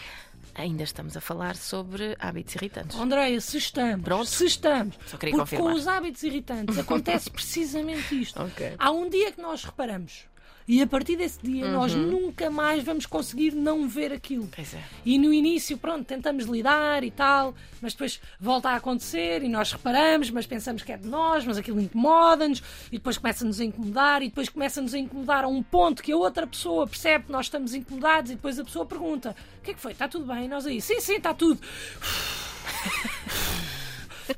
Ainda 0.54 0.84
estamos 0.84 1.14
a 1.16 1.20
falar 1.20 1.54
sobre 1.54 2.16
hábitos 2.18 2.54
irritantes. 2.54 2.96
Andréia, 2.98 3.38
se 3.42 3.58
estamos, 3.58 4.02
Pronto. 4.02 4.24
se 4.26 4.46
estamos, 4.46 4.96
Só 5.06 5.18
queria 5.18 5.36
porque 5.36 5.54
com 5.56 5.62
confirmar. 5.64 5.74
os 5.74 5.86
hábitos 5.86 6.22
irritantes 6.22 6.78
acontece 6.78 7.28
precisamente 7.30 8.18
isto. 8.22 8.42
Ok. 8.42 8.74
Há 8.78 8.90
um 8.90 9.08
dia 9.10 9.32
que 9.32 9.40
nós 9.42 9.64
reparamos 9.64 10.24
e 10.68 10.82
a 10.82 10.86
partir 10.86 11.14
desse 11.16 11.38
dia 11.40 11.70
nós 11.70 11.94
Uhum. 11.94 12.10
nunca 12.10 12.50
mais 12.50 12.82
vamos 12.82 13.06
conseguir 13.06 13.52
não 13.54 13.88
ver 13.88 14.12
aquilo. 14.12 14.48
Pois 14.54 14.74
é. 14.74 14.82
E 15.04 15.16
no 15.16 15.32
início, 15.32 15.78
pronto, 15.78 16.04
tentamos 16.04 16.46
lidar 16.46 17.04
e 17.04 17.10
tal, 17.12 17.54
mas 17.80 17.92
depois 17.92 18.20
volta 18.40 18.70
a 18.70 18.76
acontecer 18.76 19.44
e 19.44 19.48
nós 19.48 19.70
reparamos, 19.70 20.28
mas 20.30 20.44
pensamos 20.44 20.82
que 20.82 20.90
é 20.90 20.96
de 20.96 21.06
nós, 21.06 21.44
mas 21.44 21.56
aquilo 21.56 21.80
incomoda-nos 21.80 22.60
e 22.88 22.98
depois 22.98 23.16
começa-nos 23.16 23.60
a 23.60 23.64
incomodar 23.64 24.22
e 24.22 24.28
depois 24.28 24.48
começa-nos 24.48 24.92
a 24.92 24.98
incomodar 24.98 25.44
a 25.44 25.48
um 25.48 25.62
ponto 25.62 26.02
que 26.02 26.10
a 26.10 26.16
outra 26.16 26.46
pessoa 26.48 26.84
percebe 26.86 27.26
que 27.26 27.32
nós 27.32 27.46
estamos 27.46 27.72
incomodados 27.72 28.32
e 28.32 28.34
depois 28.34 28.58
a 28.58 28.64
pessoa 28.64 28.84
pergunta: 28.84 29.36
o 29.60 29.62
que 29.62 29.70
é 29.70 29.74
que 29.74 29.80
foi? 29.80 29.92
Está 29.92 30.08
tudo 30.08 30.26
bem? 30.26 30.46
E 30.46 30.48
nós 30.48 30.66
aí, 30.66 30.80
sim, 30.80 31.00
sim, 31.00 31.14
está 31.16 31.32
tudo. 31.32 31.60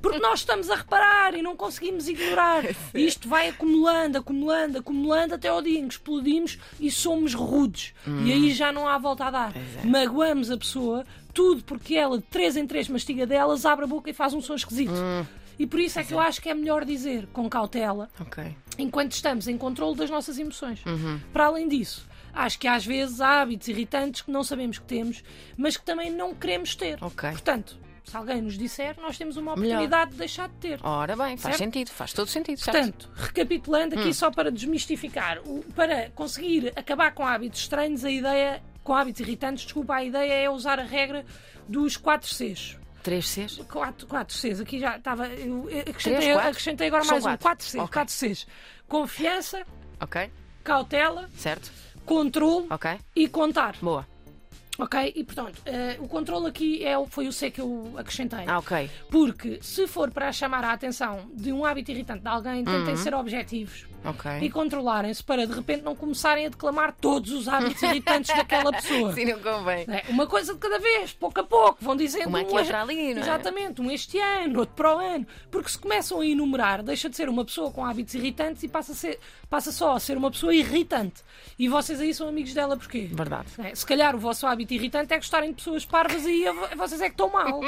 Porque 0.02 0.18
nós 0.18 0.40
estamos 0.40 0.70
a 0.70 0.76
reparar 0.76 1.34
e 1.34 1.42
não 1.42 1.56
conseguimos 1.56 2.08
ignorar. 2.08 2.64
E 2.94 3.04
isto 3.06 3.28
vai 3.28 3.48
acumulando, 3.48 4.18
acumulando, 4.18 4.78
acumulando 4.78 5.34
até 5.34 5.48
ao 5.48 5.60
dia 5.62 5.78
em 5.78 5.86
que 5.86 5.94
explodimos 5.94 6.58
e 6.80 6.90
somos 6.90 7.34
rudes. 7.34 7.92
E 8.24 8.32
aí 8.32 8.52
já 8.52 8.72
não 8.72 8.88
há 8.88 8.98
volta 8.98 9.26
a 9.26 9.30
dar. 9.30 9.52
Magoamos 9.84 10.50
a 10.50 10.56
pessoa, 10.56 11.04
tudo 11.32 11.62
porque 11.64 11.94
ela, 11.94 12.18
de 12.18 12.24
três 12.24 12.56
em 12.56 12.66
três 12.66 12.88
mastigadelas, 12.88 13.64
abre 13.66 13.84
a 13.84 13.88
boca 13.88 14.10
e 14.10 14.12
faz 14.14 14.32
um 14.34 14.40
som 14.40 14.54
esquisito. 14.54 14.92
E 15.58 15.66
por 15.66 15.80
isso 15.80 15.98
é 15.98 16.04
que 16.04 16.12
eu 16.14 16.20
acho 16.20 16.40
que 16.40 16.48
é 16.48 16.54
melhor 16.54 16.84
dizer 16.84 17.26
com 17.32 17.48
cautela, 17.48 18.08
Ok. 18.20 18.56
enquanto 18.78 19.12
estamos 19.12 19.48
em 19.48 19.58
controle 19.58 19.96
das 19.96 20.08
nossas 20.10 20.38
emoções. 20.38 20.80
Para 21.32 21.46
além 21.46 21.68
disso, 21.68 22.06
acho 22.32 22.58
que 22.58 22.68
às 22.68 22.86
vezes 22.86 23.20
há 23.20 23.40
hábitos 23.42 23.66
irritantes 23.68 24.22
que 24.22 24.30
não 24.30 24.44
sabemos 24.44 24.78
que 24.78 24.84
temos, 24.86 25.22
mas 25.56 25.76
que 25.76 25.84
também 25.84 26.10
não 26.12 26.32
queremos 26.34 26.74
ter. 26.76 26.96
Ok. 27.02 27.30
Portanto, 27.30 27.76
se 28.08 28.16
alguém 28.16 28.40
nos 28.42 28.56
disser, 28.58 28.96
nós 29.00 29.16
temos 29.18 29.36
uma 29.36 29.54
Melhor. 29.54 29.76
oportunidade 29.76 30.10
de 30.12 30.16
deixar 30.16 30.48
de 30.48 30.54
ter. 30.56 30.80
Ora 30.82 31.14
bem, 31.16 31.36
faz 31.36 31.56
Certo? 31.56 31.58
sentido, 31.58 31.90
faz 31.90 32.12
todo 32.12 32.28
sentido. 32.28 32.58
certo? 32.58 32.74
Portanto, 32.76 33.10
recapitulando 33.14 33.98
aqui 33.98 34.12
só 34.14 34.30
para 34.30 34.50
desmistificar, 34.50 35.40
para 35.74 36.10
conseguir 36.10 36.72
acabar 36.76 37.12
com 37.12 37.24
hábitos 37.26 37.60
estranhos, 37.60 38.04
a 38.04 38.10
ideia, 38.10 38.62
com 38.82 38.94
hábitos 38.94 39.20
irritantes, 39.20 39.64
desculpa, 39.64 39.94
a 39.96 40.04
ideia 40.04 40.32
é 40.44 40.50
usar 40.50 40.78
a 40.80 40.84
regra 40.84 41.24
dos 41.68 41.96
4 41.96 42.28
Cs. 42.28 42.76
Três 43.02 43.26
Cs? 43.28 43.58
4, 43.70 44.06
4 44.06 44.36
Cs, 44.36 44.60
aqui 44.60 44.80
já 44.80 44.96
estava. 44.96 45.28
Eu 45.28 45.68
acrescentei, 45.88 46.32
acrescentei 46.32 46.86
agora 46.88 47.04
São 47.04 47.12
mais 47.12 47.24
um. 47.24 47.28
quatro. 47.28 47.42
4 47.44 47.64
Cs, 47.66 47.74
Ok. 47.80 47.92
4 47.94 48.14
Cs. 48.14 48.46
Confiança, 48.88 49.62
Ok, 50.00 50.30
cautela, 50.64 51.28
certo? 51.36 51.70
controle 52.04 52.66
Ok, 52.70 52.90
e 53.14 53.28
contar. 53.28 53.76
boa. 53.82 54.06
Ok? 54.78 55.12
E 55.14 55.24
portanto, 55.24 55.60
eh, 55.66 55.96
o 55.98 56.06
controle 56.06 56.46
aqui 56.46 56.84
é, 56.84 56.94
foi 57.06 57.26
o 57.26 57.32
C 57.32 57.50
que 57.50 57.60
eu 57.60 57.94
acrescentei. 57.96 58.44
Ah, 58.46 58.58
ok. 58.58 58.88
Porque 59.10 59.58
se 59.60 59.88
for 59.88 60.10
para 60.10 60.30
chamar 60.32 60.62
a 60.64 60.72
atenção 60.72 61.28
de 61.34 61.52
um 61.52 61.64
hábito 61.64 61.90
irritante 61.90 62.22
de 62.22 62.28
alguém, 62.28 62.64
tentem 62.64 62.96
ser 62.96 63.12
objetivos 63.14 63.86
Ok. 64.04 64.30
e 64.40 64.50
controlarem-se 64.50 65.22
para 65.22 65.46
de 65.46 65.52
repente 65.52 65.82
não 65.82 65.94
começarem 65.94 66.46
a 66.46 66.48
declamar 66.48 66.94
todos 66.98 67.32
os 67.32 67.48
hábitos 67.48 67.82
irritantes 67.82 68.34
daquela 68.34 68.72
pessoa. 68.72 69.12
Sim, 69.14 69.26
não 69.26 69.40
convém. 69.40 69.84
É, 69.88 70.04
uma 70.08 70.26
coisa 70.26 70.54
de 70.54 70.60
cada 70.60 70.78
vez, 70.78 71.12
pouco 71.12 71.40
a 71.40 71.44
pouco, 71.44 71.78
vão 71.80 71.96
dizendo 71.96 72.28
Uma 72.28 72.40
aqui, 72.40 72.52
um 72.52 72.56
outra 72.56 72.82
ali, 72.82 73.14
não 73.14 73.20
é? 73.20 73.24
Exatamente, 73.24 73.80
um 73.80 73.90
este 73.90 74.18
ano, 74.18 74.60
outro 74.60 74.74
para 74.74 74.96
o 74.96 74.98
ano. 74.98 75.26
Porque 75.50 75.68
se 75.68 75.78
começam 75.78 76.20
a 76.20 76.26
enumerar, 76.26 76.82
deixa 76.82 77.08
de 77.08 77.16
ser 77.16 77.28
uma 77.28 77.44
pessoa 77.44 77.70
com 77.70 77.84
hábitos 77.84 78.14
irritantes 78.14 78.62
e 78.62 78.68
passa, 78.68 78.92
a 78.92 78.94
ser, 78.94 79.18
passa 79.48 79.72
só 79.72 79.94
a 79.94 80.00
ser 80.00 80.16
uma 80.16 80.30
pessoa 80.30 80.54
irritante. 80.54 81.22
E 81.58 81.68
vocês 81.68 82.00
aí 82.00 82.14
são 82.14 82.28
amigos 82.28 82.54
dela 82.54 82.76
porquê? 82.76 83.08
Verdade. 83.12 83.48
É, 83.58 83.74
se 83.74 83.84
calhar 83.84 84.14
o 84.14 84.18
vosso 84.18 84.46
hábito 84.46 84.74
irritante 84.74 85.12
é 85.12 85.16
gostarem 85.16 85.50
de 85.50 85.56
pessoas 85.56 85.84
parvas 85.84 86.24
e 86.24 86.44
vocês 86.76 87.00
é 87.00 87.06
que 87.06 87.12
estão 87.12 87.30
mal. 87.30 87.60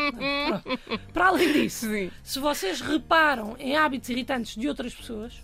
Para 1.12 1.26
além 1.28 1.52
disso, 1.52 1.86
Sim. 1.86 2.10
se 2.22 2.38
vocês 2.38 2.80
reparam 2.80 3.56
em 3.58 3.76
hábitos 3.76 4.08
irritantes 4.08 4.56
de 4.56 4.68
outras 4.68 4.94
pessoas, 4.94 5.40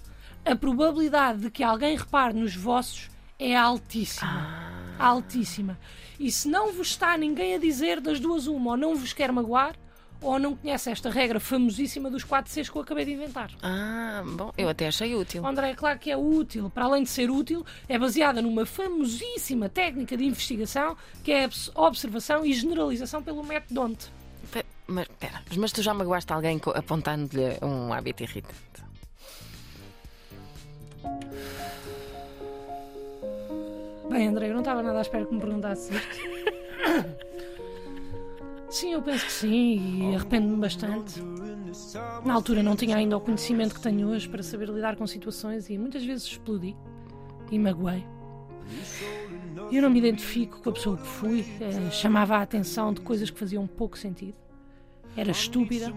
a 0.46 0.54
probabilidade 0.56 1.40
de 1.42 1.50
que 1.50 1.62
alguém 1.62 1.96
repare 1.96 2.32
nos 2.34 2.54
vossos 2.54 3.10
é 3.38 3.54
altíssima. 3.56 4.64
Altíssima. 4.98 5.78
E 6.18 6.30
se 6.30 6.48
não 6.48 6.72
vos 6.72 6.88
está 6.88 7.16
ninguém 7.18 7.54
a 7.54 7.58
dizer 7.58 8.00
das 8.00 8.18
duas 8.20 8.46
uma, 8.46 8.70
ou 8.72 8.76
não 8.76 8.94
vos 8.96 9.12
quer 9.12 9.30
magoar, 9.32 9.74
ou 10.22 10.38
não 10.38 10.56
conhece 10.56 10.90
esta 10.90 11.10
regra 11.10 11.38
famosíssima 11.38 12.10
dos 12.10 12.24
4 12.24 12.50
Cs 12.50 12.70
que 12.70 12.76
eu 12.78 12.82
acabei 12.82 13.04
de 13.04 13.12
inventar. 13.12 13.50
Ah, 13.62 14.22
bom, 14.24 14.50
eu 14.56 14.66
até 14.68 14.88
achei 14.88 15.14
útil. 15.14 15.46
André, 15.46 15.70
é 15.70 15.74
claro 15.74 15.98
que 15.98 16.10
é 16.10 16.16
útil. 16.16 16.70
Para 16.70 16.86
além 16.86 17.02
de 17.02 17.10
ser 17.10 17.30
útil, 17.30 17.66
é 17.86 17.98
baseada 17.98 18.40
numa 18.40 18.64
famosíssima 18.64 19.68
técnica 19.68 20.16
de 20.16 20.24
investigação 20.24 20.96
que 21.22 21.30
é 21.32 21.42
a 21.42 21.46
obs- 21.46 21.70
observação 21.74 22.46
e 22.46 22.52
generalização 22.54 23.22
pelo 23.22 23.44
método 23.44 23.74
DONT. 23.74 24.10
Mas, 24.88 25.08
pera, 25.18 25.42
mas 25.56 25.72
tu 25.72 25.82
já 25.82 25.92
magoaste 25.92 26.32
alguém 26.32 26.60
apontando-lhe 26.74 27.58
um 27.60 27.92
hábito 27.92 28.22
irritante? 28.22 28.85
Bem, 34.16 34.28
André, 34.28 34.48
eu 34.48 34.54
não 34.54 34.60
estava 34.60 34.82
nada 34.82 34.96
à 34.96 35.02
espera 35.02 35.26
que 35.26 35.34
me 35.34 35.38
perguntasse 35.38 35.92
isto. 35.94 36.16
Sim, 38.70 38.94
eu 38.94 39.02
penso 39.02 39.26
que 39.26 39.32
sim, 39.32 40.10
e 40.10 40.14
arrependo-me 40.14 40.56
bastante. 40.56 41.20
Na 42.24 42.32
altura 42.32 42.62
não 42.62 42.74
tinha 42.74 42.96
ainda 42.96 43.14
o 43.14 43.20
conhecimento 43.20 43.74
que 43.74 43.80
tenho 43.82 44.08
hoje 44.08 44.26
para 44.26 44.42
saber 44.42 44.70
lidar 44.70 44.96
com 44.96 45.06
situações 45.06 45.68
e 45.68 45.76
muitas 45.76 46.02
vezes 46.02 46.24
explodi 46.24 46.74
e 47.50 47.58
magoei. 47.58 48.06
Eu 49.70 49.82
não 49.82 49.90
me 49.90 49.98
identifico 49.98 50.62
com 50.62 50.70
a 50.70 50.72
pessoa 50.72 50.96
que 50.96 51.06
fui, 51.06 51.44
eh, 51.60 51.90
chamava 51.90 52.38
a 52.38 52.42
atenção 52.42 52.94
de 52.94 53.02
coisas 53.02 53.28
que 53.28 53.38
faziam 53.38 53.66
pouco 53.66 53.98
sentido. 53.98 54.34
Era 55.14 55.30
estúpida, 55.30 55.92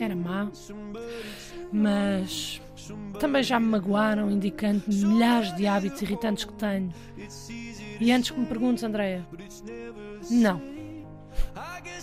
era 0.00 0.16
má, 0.16 0.50
mas 1.72 2.60
também 3.18 3.42
já 3.42 3.60
me 3.60 3.66
magoaram, 3.66 4.30
indicando 4.30 4.82
milhares 4.86 5.54
de 5.56 5.66
hábitos 5.66 6.02
irritantes 6.02 6.44
que 6.44 6.52
tenho. 6.54 6.92
E 8.00 8.10
antes 8.12 8.30
que 8.30 8.40
me 8.40 8.46
perguntes, 8.46 8.82
Andréia, 8.82 9.26
não. 10.30 10.79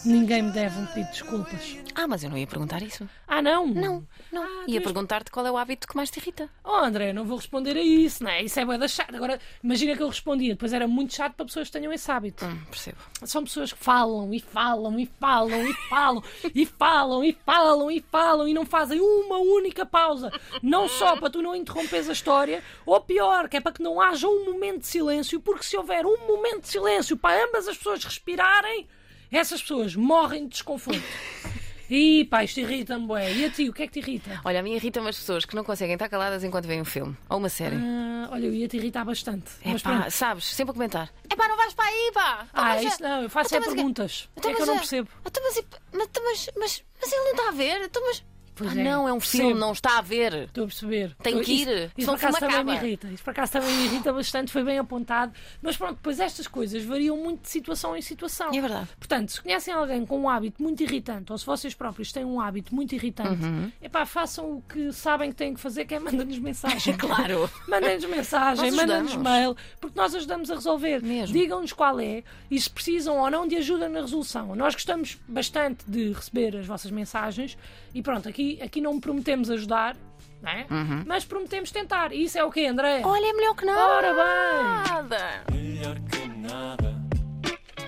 Ninguém 0.07 0.41
me 0.41 0.51
deve 0.51 0.79
um 0.79 0.85
pedido 0.85 1.05
de 1.07 1.11
desculpas. 1.11 1.77
Ah, 1.93 2.07
mas 2.07 2.23
eu 2.23 2.29
não 2.29 2.37
ia 2.37 2.47
perguntar 2.47 2.81
isso. 2.81 3.09
Ah, 3.27 3.41
não? 3.41 3.67
Não, 3.67 4.07
não. 4.31 4.43
Ah, 4.43 4.65
ia 4.65 4.79
tu 4.79 4.83
perguntar-te 4.85 5.29
qual 5.29 5.45
é 5.45 5.51
o 5.51 5.57
hábito 5.57 5.85
que 5.85 5.97
mais 5.97 6.09
te 6.09 6.17
irrita. 6.19 6.49
Oh, 6.63 6.75
André, 6.75 7.11
não 7.11 7.25
vou 7.25 7.35
responder 7.35 7.75
a 7.75 7.81
isso, 7.81 8.23
não 8.23 8.31
é? 8.31 8.41
Isso 8.41 8.57
é 8.57 8.63
bué 8.63 8.77
da 8.77 8.87
chato. 8.87 9.13
Agora, 9.13 9.37
imagina 9.61 9.97
que 9.97 10.01
eu 10.01 10.07
respondia, 10.07 10.53
depois 10.53 10.71
era 10.71 10.87
muito 10.87 11.13
chato 11.13 11.33
para 11.33 11.45
pessoas 11.45 11.67
que 11.67 11.73
tenham 11.73 11.91
esse 11.91 12.09
hábito. 12.09 12.45
Hum, 12.45 12.57
percebo. 12.69 12.97
São 13.25 13.43
pessoas 13.43 13.73
que 13.73 13.79
falam 13.79 14.33
e 14.33 14.39
falam 14.39 14.97
e 14.97 15.05
falam 15.19 15.67
e 15.67 15.73
falam 15.89 16.23
e 16.55 16.65
falam 16.65 17.23
e 17.23 17.37
falam 17.45 17.91
e 17.91 18.05
falam 18.09 18.47
e 18.47 18.53
não 18.53 18.65
fazem 18.65 19.01
uma 19.01 19.39
única 19.39 19.85
pausa. 19.85 20.31
Não 20.63 20.87
só 20.87 21.17
para 21.17 21.29
tu 21.29 21.41
não 21.41 21.53
interromperes 21.53 22.07
a 22.07 22.13
história, 22.13 22.63
ou 22.85 23.01
pior, 23.01 23.49
que 23.49 23.57
é 23.57 23.59
para 23.59 23.73
que 23.73 23.83
não 23.83 23.99
haja 23.99 24.27
um 24.27 24.45
momento 24.45 24.79
de 24.79 24.87
silêncio, 24.87 25.41
porque 25.41 25.65
se 25.65 25.75
houver 25.75 26.05
um 26.05 26.25
momento 26.25 26.61
de 26.61 26.69
silêncio 26.69 27.17
para 27.17 27.43
ambas 27.43 27.67
as 27.67 27.77
pessoas 27.77 28.03
respirarem, 28.05 28.87
essas 29.31 29.61
pessoas 29.61 29.95
morrem 29.95 30.43
de 30.43 30.49
desconforto. 30.51 31.01
E 31.89 32.25
pá, 32.25 32.43
isto 32.43 32.59
irrita-me, 32.59 33.07
bué. 33.07 33.31
E 33.31 33.45
a 33.45 33.49
ti, 33.49 33.69
o 33.69 33.73
que 33.73 33.83
é 33.83 33.87
que 33.87 33.93
te 33.93 33.99
irrita? 33.99 34.41
Olha, 34.43 34.59
a 34.59 34.61
mim 34.61 34.73
irritam 34.75 35.07
as 35.07 35.17
pessoas 35.17 35.45
que 35.45 35.55
não 35.55 35.63
conseguem 35.63 35.93
estar 35.93 36.09
caladas 36.09 36.43
enquanto 36.43 36.65
veem 36.67 36.81
um 36.81 36.83
filme 36.83 37.15
ou 37.29 37.37
uma 37.37 37.47
série. 37.47 37.77
Ah, 37.77 38.27
olha, 38.33 38.45
eu 38.47 38.53
ia 38.53 38.67
te 38.67 38.75
irritar 38.75 39.05
bastante. 39.05 39.49
É 39.63 39.71
mas 39.71 39.81
pá, 39.81 39.91
pronto. 39.95 40.11
sabes, 40.11 40.45
sempre 40.53 40.71
a 40.71 40.73
comentar. 40.73 41.09
É 41.29 41.33
pá, 41.33 41.47
não 41.47 41.55
vais 41.55 41.73
para 41.73 41.85
aí, 41.85 42.11
pá! 42.13 42.45
Então, 42.49 42.61
Ah, 42.61 42.67
mas 42.75 42.83
isso 42.83 43.01
não, 43.01 43.21
eu 43.21 43.29
faço 43.29 43.47
Então, 43.47 43.57
é 43.57 43.59
mas 43.61 43.69
é- 43.71 43.75
perguntas. 43.75 44.29
Então, 44.35 44.51
é 44.51 44.53
que 44.53 44.61
eu 44.61 44.65
mas 44.65 44.67
não 44.67 44.75
é- 44.75 44.79
percebo. 44.79 45.09
Então, 45.25 45.43
mas, 45.45 45.55
mas, 45.93 46.09
mas, 46.13 46.49
mas, 46.57 46.83
mas 47.01 47.11
ele 47.13 47.21
não 47.23 47.31
está 47.31 47.47
a 47.47 47.51
ver? 47.51 47.81
Então, 47.85 48.03
mas... 48.05 48.23
Pois 48.57 48.75
Ah, 48.75 48.79
é, 48.79 48.83
não, 48.83 49.07
é 49.07 49.13
um 49.13 49.19
percebo. 49.19 49.43
filme, 49.45 49.59
não 49.59 49.71
está 49.71 49.97
a 49.99 50.01
ver. 50.01 50.33
Estou 50.33 50.63
a 50.63 50.67
perceber. 50.67 51.15
Tem 51.21 51.33
Estou- 51.33 51.45
que 51.45 51.51
ir, 51.53 51.67
Isso, 51.67 51.91
isso 51.97 52.07
por 52.07 52.15
acaso 52.15 52.39
também 52.39 52.63
me 52.63 52.73
irrita. 52.75 53.07
Isso 53.07 53.23
por 53.23 53.29
acaso 53.31 53.51
também 53.51 53.75
me 53.75 53.85
irrita 53.85 54.11
bastante, 54.13 54.51
foi 54.51 54.63
bem 54.63 54.79
apontado. 54.79 55.31
Mas 55.61 55.77
pronto, 55.77 55.95
depois 55.95 56.19
estas 56.19 56.47
coisas 56.47 56.83
variam 56.83 57.15
muito 57.17 57.43
de 57.43 57.49
situação 57.49 57.95
em 57.95 58.01
situação. 58.01 58.49
É 58.53 58.59
verdade. 58.61 58.87
Portanto, 58.97 59.31
se 59.31 59.41
conhecem 59.41 59.73
alguém 59.73 60.05
com 60.05 60.19
um 60.19 60.29
hábito 60.29 60.61
muito 60.61 60.81
irritante, 60.83 61.31
ou 61.31 61.37
se 61.37 61.45
vocês 61.45 61.73
próprios 61.73 62.11
têm 62.11 62.25
um 62.25 62.41
hábito 62.41 62.73
muito 62.73 62.93
irritante, 62.95 63.43
Uhum. 63.43 63.71
epá, 63.81 64.05
façam 64.05 64.57
o 64.57 64.61
que 64.61 64.91
sabem 64.91 65.29
que 65.29 65.35
têm 65.35 65.53
que 65.53 65.59
fazer, 65.59 65.85
que 65.85 65.93
é 65.95 65.99
mandar-nos 65.99 66.39
mensagem. 66.39 66.95
Claro. 66.97 67.49
Mandem-nos 67.67 68.05
mensagem, 68.05 68.71
mandem-nos 68.71 69.15
mail, 69.15 69.55
porque 69.79 69.97
nós 69.99 70.13
ajudamos 70.15 70.49
a 70.49 70.55
resolver. 70.55 71.01
Mesmo. 71.03 71.33
Digam-nos 71.37 71.73
qual 71.73 71.99
é 71.99 72.23
e 72.49 72.59
se 72.59 72.69
precisam 72.69 73.17
ou 73.19 73.29
não 73.29 73.47
de 73.47 73.55
ajuda 73.57 73.87
na 73.89 74.01
resolução. 74.01 74.55
Nós 74.55 74.73
gostamos 74.73 75.17
bastante 75.27 75.83
de 75.87 76.11
receber 76.11 76.55
as 76.57 76.65
vossas 76.65 76.89
mensagens 76.91 77.57
e 77.93 78.01
pronto, 78.01 78.27
aqui, 78.29 78.46
aqui 78.61 78.81
não 78.81 78.99
prometemos 78.99 79.49
ajudar, 79.49 79.95
não 80.41 80.51
é? 80.51 80.65
mas 81.05 81.25
prometemos 81.25 81.71
tentar. 81.71 82.11
E 82.13 82.23
isso 82.23 82.37
é 82.37 82.43
o 82.43 82.51
quê, 82.51 82.65
André? 82.67 83.01
Olha, 83.03 83.25
é 83.29 83.33
melhor 83.33 83.55
que 83.55 83.65
nada. 83.65 83.81
Ora 83.81 84.13
bem! 84.13 84.93
Nada. 84.93 85.43
Melhor 85.51 85.95
que 86.11 86.27
nada. 86.27 86.95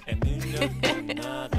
É 0.06 0.16
melhor 0.16 1.50
que 1.50 1.59